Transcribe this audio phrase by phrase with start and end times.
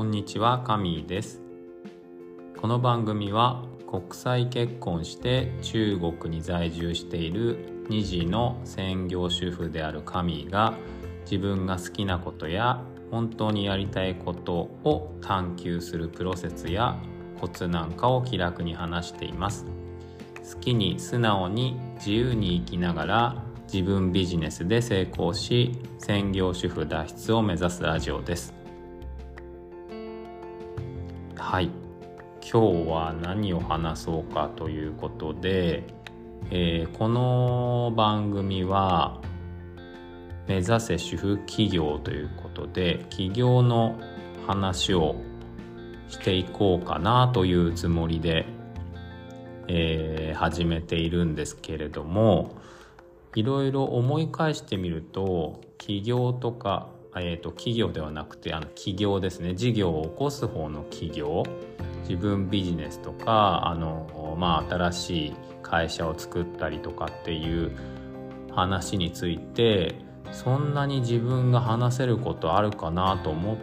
[0.00, 1.42] こんにちは、カミーです。
[2.56, 10.72] この番組は国際結婚して中国に在住している2児の専業主婦であるカミーが
[11.30, 16.96] 自分が好きなことや本当にやりたいことを探求するプロセスや
[17.38, 19.66] コツなんかを気楽に話しています。
[20.50, 28.59] 好きに素直に自由に生きながら自分ビジネスで成功し専業主婦脱出を目指すラジオです
[31.50, 31.70] はい。
[32.48, 35.82] 今日は何を話そうかということで、
[36.52, 39.20] えーこの番組は
[40.46, 43.98] 目指せ主婦企業ということで起業の
[44.46, 45.16] 話を
[46.08, 48.46] していこうかなというつもりで
[49.66, 52.54] えー始めているんですけれども
[53.34, 59.54] いろいろ思い返してみると起業とか、えー、と企業ではなくてあの起業ですね。
[59.54, 61.42] 事業を起こす方の起業。
[62.10, 67.70] 自分ビジネスとかあの、まあ、新しい会社を作ったりとかっていう
[68.50, 69.94] 話について
[70.32, 73.56] そんなに自分が話せることあるかなと思っ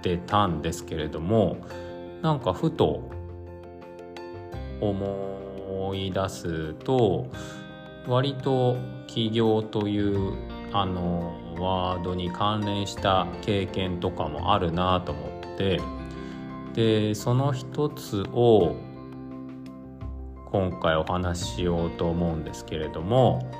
[0.00, 1.58] てたんですけれども
[2.22, 3.10] なんかふと
[4.80, 7.26] 思い出すと
[8.06, 8.76] 割と
[9.06, 10.34] 起業という
[10.72, 15.20] あのワードに関連した経験とかもあるなと思
[15.54, 15.80] って
[16.74, 18.76] でその一つを
[20.46, 23.50] 今回お話ししようと思うんですけれども、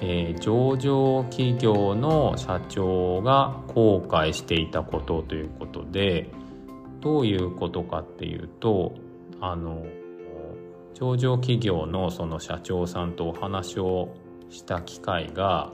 [0.00, 6.30] えー上場企業の社長が後悔していたことということで
[7.00, 8.94] どういうことかっていうと
[9.40, 9.84] あの
[10.94, 14.14] 上場企業のその社長さんとお話を
[14.50, 15.72] した機会が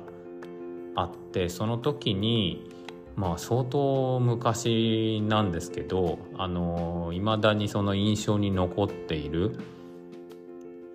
[0.94, 2.70] あってその時に
[3.16, 9.56] まあ相当昔なんですけどあの未だにその印象に残っている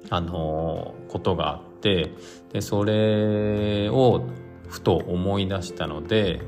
[0.09, 2.11] あのことがあって
[2.51, 4.25] でそれを
[4.67, 6.41] ふと思い出したので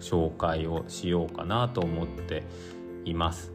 [0.00, 2.44] 紹介をしようかなと思って
[3.04, 3.52] います。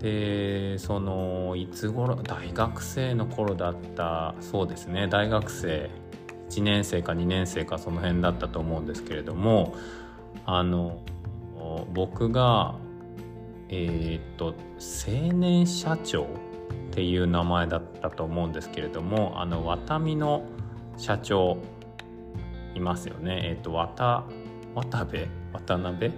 [0.00, 5.90] でそのいつ頃大学生の頃だったそうですね大学生
[6.52, 9.74] 1年生か2年生かその辺だったと思うんですけれども
[10.44, 11.00] あの
[11.94, 12.74] 僕が
[13.70, 16.26] えーっと青年社長っ
[16.94, 20.44] ていう名前だったと思うんですけれどもあのワタミの
[20.98, 21.56] 社長
[22.74, 23.40] いますよね。
[23.44, 24.24] えーっと渡
[24.74, 26.12] 渡部渡辺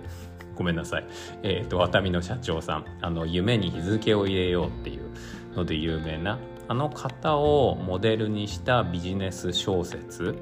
[0.56, 1.06] ごめんなさい、
[1.42, 2.84] えー、とワタミの社長さん。
[3.00, 5.10] あの夢に日付を入れようっていう
[5.54, 10.36] ので有名なあの方をモデルにしたビジネス小説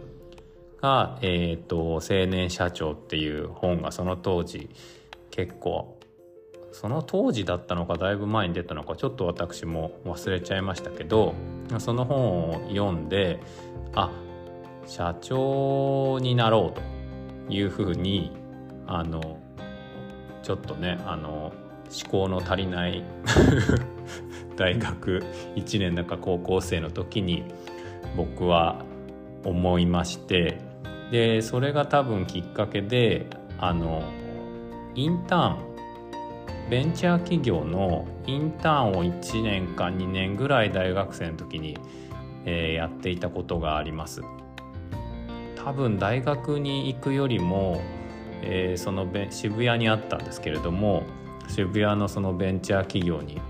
[0.81, 4.71] が「えー、と青年社長」っていう本がその当時
[5.31, 5.99] 結構
[6.72, 11.34] その当時だったのかだいぶ前に出たのかちょっと私も忘れちゃいましたけど
[11.78, 13.41] その本を読んで
[13.94, 14.10] あ
[14.87, 18.33] 社長になろうというふうに
[18.87, 19.39] あの
[20.43, 21.53] ちょっとねあの
[21.91, 23.04] 思考の足りない
[24.56, 25.22] 大学
[25.56, 27.44] 1年だか高校生の時に
[28.16, 28.84] 僕は
[29.44, 30.58] 思いまして
[31.10, 33.26] でそれが多分きっかけで
[33.58, 34.02] あの
[34.94, 35.72] インターン
[36.70, 41.76] ベンチャー企業のインターンを1年か2年ぐらい大学生の時に、
[42.46, 44.22] えーやっていたことがあります。
[45.62, 47.82] 多分大学に行くよりも
[48.41, 51.02] えーその渋谷にあったんですけれども
[51.48, 53.41] 渋谷のそのベンチャー企業に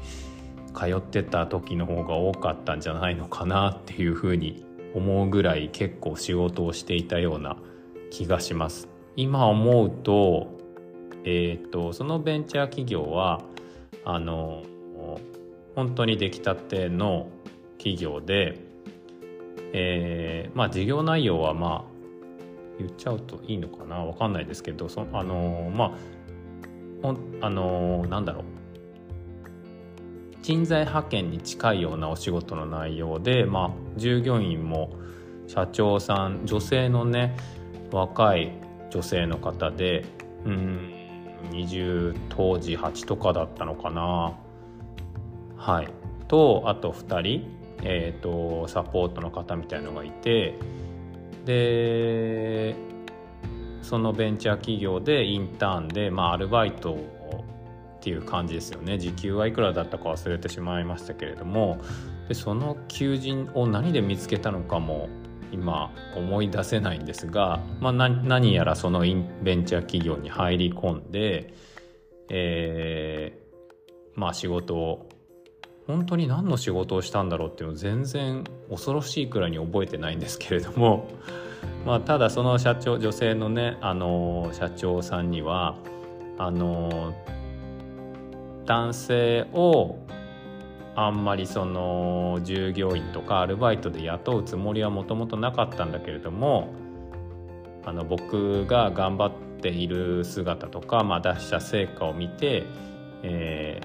[0.73, 7.57] 通ってた時の方が多かったんじゃないのかなっていうふうに思うぐらい結構仕事をしていたような
[8.11, 8.89] 気がします。
[9.17, 10.59] 今思うと,、
[11.25, 13.43] えー、とそのベンチャー企業は
[14.05, 14.63] あの
[15.75, 17.29] 本当に出来たての
[17.79, 18.59] 企業で、
[19.73, 21.93] えーまあ事業内容はまあ
[22.79, 25.93] 言っちゃうといいのかなわかんないですけどそあのまあ
[27.03, 28.45] ほんあのなんだろう
[30.43, 34.91] 人材派遣に近いようなお仕事の内容で、まあ、従業員も
[35.47, 37.37] 社長さん女性のね
[37.93, 38.53] 若い
[38.91, 40.05] 女性の方で
[40.45, 40.93] うん
[41.53, 44.37] 20当時8とかだったのかな。
[45.57, 45.89] はい。
[46.29, 47.47] とあと2人、
[47.83, 50.55] えー、とサポートの方みたいのがいて
[51.45, 52.75] で
[53.83, 57.22] そのベンチャー企業でインターンで、まあ、アルバイトを
[58.03, 58.99] っていう感じですよね。
[58.99, 61.81] 時給はいくらだったか忘れてしまいましたけれども。
[62.29, 65.09] でその求人を何で見つけたのかも
[65.53, 71.53] 今思い出せないんですが、まあ、何やらそのベンチャー企業に入り込んで、
[72.31, 75.09] えー、まあ仕事を
[75.87, 81.09] 本当に何の仕事をしたんだろうっていうのを全然恐ろしいくらいに覚えてないんですけれども、
[81.85, 85.77] まあ、ただその社長女性のねあの社長さんには
[86.39, 87.13] あの
[88.67, 89.99] 男性を
[90.95, 96.69] あんまりその従業員とかアルバイトで雇うつもりはもともとなかったんだけれども
[97.85, 102.65] あの僕が頑張っている姿とか、まあ、出した成果を見て、
[103.23, 103.81] え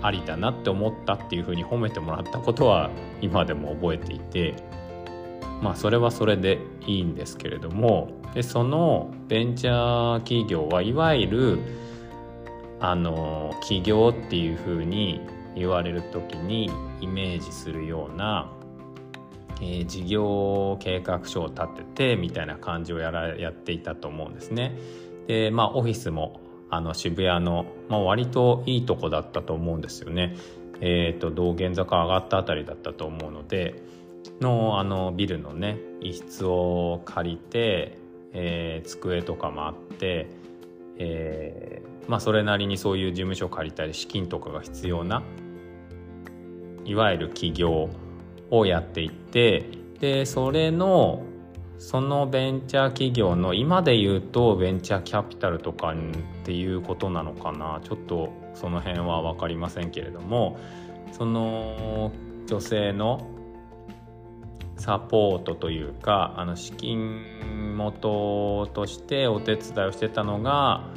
[0.00, 4.54] ー、ありだなって思ったっていうふうに褒めてもらったことは今でも覚えていて
[5.60, 11.58] まあそれはそれでいいんですけれどもでそのベンチャー企業はいわゆる
[12.86, 15.22] あの起業っていうふうに
[15.56, 16.70] 言われる時に
[17.00, 18.52] イメージするような、
[19.62, 24.76] えー、事業計画書を立ててみたいな感じをやらやっていたと思うんですね。
[25.26, 30.36] でまあオフィスもあの渋谷の、まあ、割といいとこだったと思うんですよね。
[30.82, 33.82] えーと、道玄坂上がったあたりだったと思うので
[34.42, 37.96] のあのビルのね一室を借りて、
[38.34, 40.28] えー、机とかもあって、
[40.98, 45.22] えー、まあそれなりにそういう事務所借りたり資金とかが必要な
[46.84, 47.88] いわゆる起業
[48.50, 49.64] をやっていって
[50.00, 51.22] でそれの
[51.78, 55.96] そのベンチャー企業の今で言うとベンチャーキャピタルとかっ
[56.44, 57.80] ていうことなのかな。
[57.82, 60.58] ちょっとその辺は分かりませんけれども
[61.12, 62.12] その
[62.46, 63.28] 女性の
[64.76, 70.88] サポートというかあの資金元としてお手伝いをしてたのが、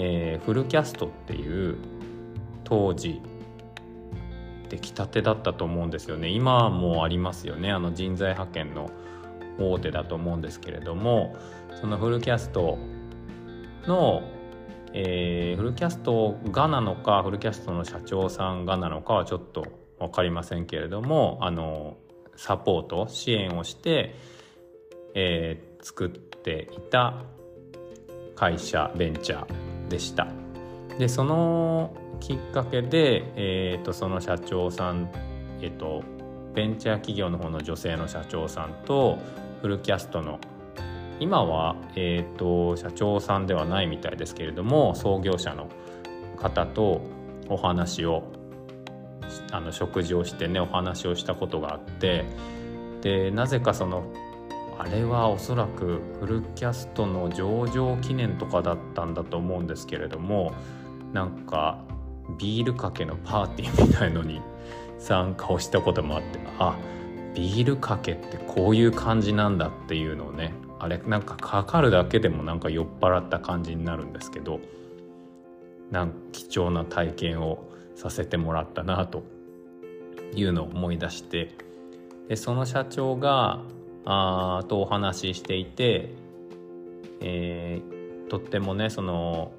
[0.00, 1.76] えー、フルキャストっていう
[2.62, 3.20] 当時
[4.68, 6.28] 出来たてだったと思うんですよね。
[6.28, 7.72] 今もありますよね。
[7.72, 8.90] あの人材派遣の
[9.58, 11.34] 大手だと思うんですけれども
[11.80, 12.78] そのフルキャスト
[13.88, 14.22] の、
[14.92, 19.66] えー、フルキャストがなのかフルキャストの社長さんがなのかはちょっと
[19.98, 21.96] 分かりませんけれどもあの
[22.36, 24.14] サポート支援をして、
[25.14, 27.24] えー、作っていた
[28.36, 29.67] 会社ベンチャー。
[29.88, 30.28] でした。
[30.98, 31.90] でその
[32.20, 35.08] きっかけで、えーと、その社長さん、
[35.60, 36.02] えーと、
[36.54, 39.18] ベンチャー企業の方の女性の社長さんと
[39.62, 40.40] フルキャストの
[41.20, 45.68] 今は、えーと、社長さんではないみたいですけれども創業者の
[46.36, 47.02] 方と
[47.48, 48.24] お話を
[49.52, 52.24] あの食事をしてねお話をしたことがあって
[53.02, 54.04] でなぜかその
[54.78, 60.52] あれはおそらくフルキャストの上場記念とかだったんだと思うんですけれども
[61.12, 61.82] なんか
[62.38, 64.40] ビールかけのパーティーみたいのに
[64.98, 66.76] 参加をしたこともあってあ
[67.34, 74.60] ビールかけってこういう感じなんだっていうのをねあれなんかかかるだけでもなんか酔っ払った感じになるんですけど
[75.90, 77.64] なん貴重な体験を
[77.96, 79.24] させてもらったなと
[80.34, 81.56] いうのを思い出して
[82.28, 83.60] でその社長が
[84.04, 86.10] あとお話ししていて、
[87.20, 89.52] えー、とってもねその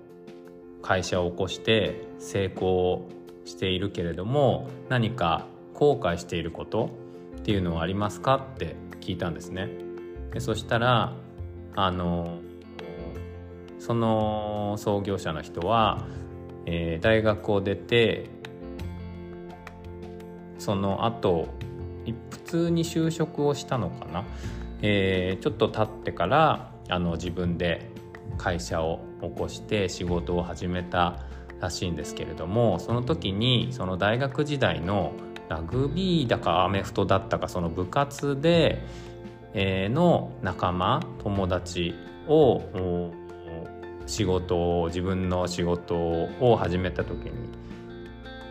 [0.82, 3.08] 会社を起こして成功
[3.46, 6.90] しているけれども何か後悔していること
[7.38, 9.70] っていうのはありますかって聞いたんですね。
[10.32, 11.14] でそしたら
[11.76, 12.40] あの
[13.80, 16.06] その創業者の人は、
[16.66, 18.30] えー、大学を出て
[20.60, 21.48] その後
[22.30, 24.26] 普通に就職をしたのかな、
[24.82, 27.90] えー、ちょっと経ってからあの自分で
[28.38, 31.20] 会社を起こして仕事を始めた
[31.60, 35.14] らしいんですけれどもその時にその大学時代の
[35.50, 38.82] ラグビーだかアメフトだったかその部活で、
[39.54, 41.96] えー、の仲間友達
[42.28, 42.62] を
[44.06, 47.32] 仕事を自分の仕事を始めた時に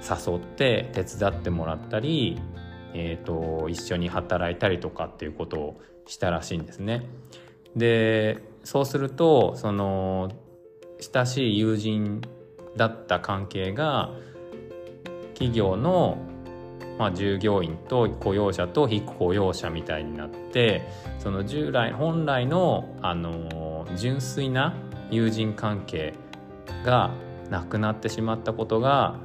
[0.09, 2.41] 誘って手伝ってもらったり、
[2.95, 7.07] えーと一緒に働いたりとかっていうことをしたらしいんですね。
[7.77, 10.31] でそうするとその
[11.01, 12.21] 親しい友人
[12.77, 14.11] だった関係が
[15.35, 16.19] 企業の、
[16.99, 20.83] まあ、従業員と雇用者と非雇用者みたいになって
[21.19, 24.75] その従来本来の、あの純粋な
[25.11, 26.15] 友人関係
[26.85, 27.13] が
[27.51, 29.17] なくなってしまったことが、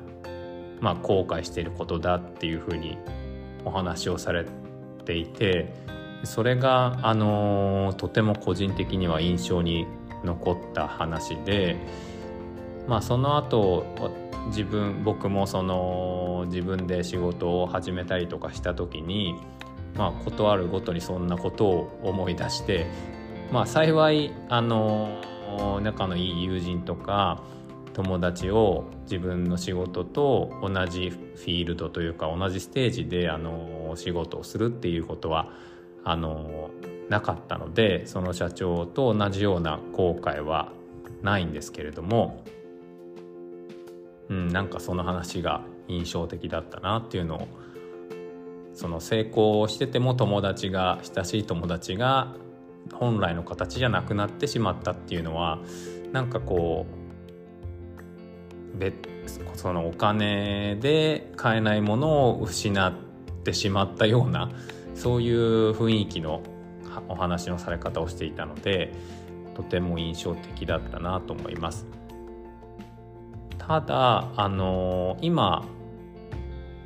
[0.79, 2.97] まあ、後悔していることだっていうふうに
[3.65, 4.45] お話をされ
[5.05, 5.73] ていて
[6.23, 9.85] それが、あのとても個人的には印象に
[10.23, 11.75] 残った話で、
[12.87, 13.85] まあ、その後
[14.47, 19.35] 自分僕もその自分で仕事を始めたりとかした時に
[19.95, 22.87] まあ断るごとにそんなことを思い出して
[23.51, 25.21] まあ幸いあの
[25.81, 27.41] 仲のいい友人とか
[27.93, 35.49] 友達を自分の仕事と同じフィールドというか同じステージであの仕事をするっていうことは
[36.03, 36.71] あの
[37.09, 40.71] なかったのでその社長と同じような後悔は
[41.21, 42.43] ないんですけれども、
[44.29, 47.47] うん、なんかその話が印象的だったなっていうのを
[48.73, 52.35] その成功してても友達が親しい友達が
[52.93, 55.59] 本来の形じゃなくなってしまったっていうのは
[56.11, 57.02] なんかこう
[59.55, 62.93] そのお金で買えないものを失っ
[63.43, 64.49] てしまったような
[64.95, 66.41] そういう雰囲気の
[67.07, 68.93] お話のされ方をしていたので
[69.55, 71.85] とても印象的だったなと思います。
[73.57, 75.65] ただあの今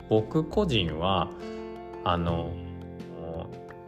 [0.10, 1.30] 僕個人は
[2.04, 2.52] あの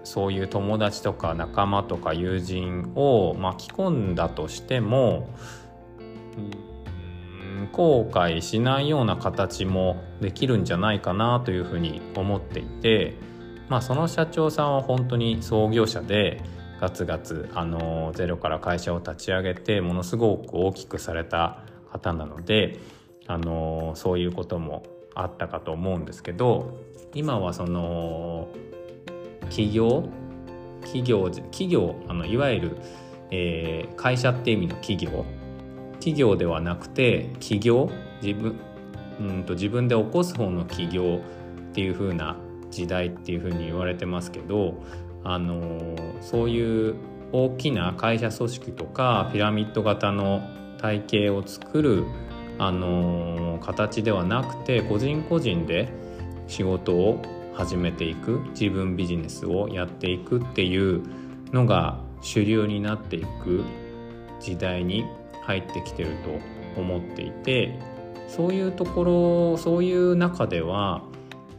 [0.03, 5.29] そういう友達とか仲間とか友人を巻き込んだとしても、
[7.71, 13.15] 後悔しないような形もできるんじゃないかなというふうに思っていて、
[13.69, 16.41] まあ、その社長さんは本当に創業者で
[16.79, 22.79] ガツガツあのゼロから会社を立ち上げてものすごく大きくされた方なので
[23.27, 24.83] あのそういうことも
[25.13, 26.79] あったかと思うんですけど
[27.13, 28.47] 今はその
[29.49, 30.09] 企業
[30.81, 32.77] 企業企業あのいわゆる、
[33.31, 35.25] えー、会社って意味の企業
[35.99, 37.89] 企業ではなくて企業？
[38.21, 38.59] 自分
[39.19, 41.21] うんと自分で起こす方の企業
[41.71, 42.37] っていう風な
[42.71, 44.75] 時代っていう風に言われてますけど
[45.23, 46.95] あのそういう
[47.31, 50.41] 大きな会社組織とかピラミッド型の
[50.79, 52.05] 体系を作る
[52.57, 55.89] あの形ではなくて個人個人で
[56.47, 57.21] 仕事を
[57.53, 61.03] 始めていく自分ビジネスをやっていくっていう
[61.51, 63.63] のが主流になっていく
[64.39, 65.05] 時代に
[65.41, 66.11] 入ってきてる
[66.75, 67.77] と思っていて
[68.27, 71.03] そういうところそういう中では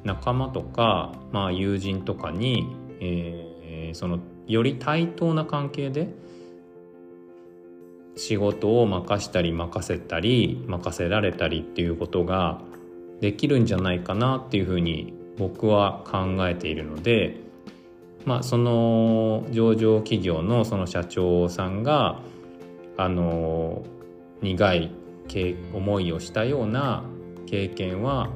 [0.05, 6.09] 仲間とか、まあ、友人とかに、えー、そのより対等な関係で
[8.17, 12.61] 仕事を任したり任せたり任せられたりっていうことが
[13.21, 17.37] できるんじゃないかなっていうふうに僕は考えているので
[18.25, 22.21] まあその上場企業のその社長さんが
[23.03, 23.83] あの
[24.43, 24.93] 苦い
[25.73, 27.05] 思いをしたような
[27.47, 28.31] 経験は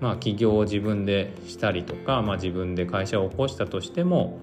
[0.00, 4.40] まあ起業を自分でしたりとか、まあ、自分で会社を起こしたとしても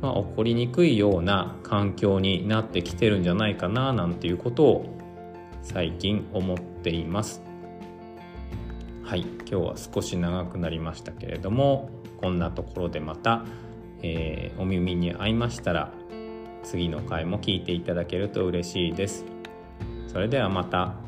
[0.00, 4.98] まあ、起こりにくいような環境になってきてるんじゃないかななんていうことを
[5.62, 7.42] 最近思っています。
[9.02, 13.44] はい今日は少し長くなりましたけれどもこんなところでまた、
[14.02, 15.92] えー、お耳に合いましたら
[16.66, 19.24] 次の回も聞いていただけると嬉しいです
[20.08, 21.05] それではまた。